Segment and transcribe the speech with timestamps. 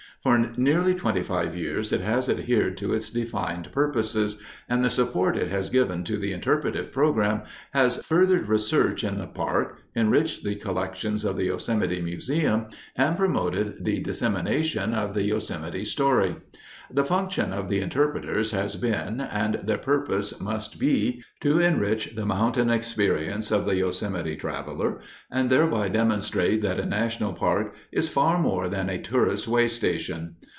[0.23, 4.39] For nearly twenty five years it has adhered to its defined purposes,
[4.69, 7.41] and the support it has given to the interpretive program
[7.73, 13.83] has furthered research in the park, enriched the collections of the Yosemite Museum, and promoted
[13.83, 16.35] the dissemination of the Yosemite story.
[16.93, 22.25] The function of the interpreters has been, and their purpose must be, to enrich the
[22.25, 24.99] mountain experience of the Yosemite traveler
[25.31, 30.35] and thereby demonstrate that a national park is far more than a tourist's way station.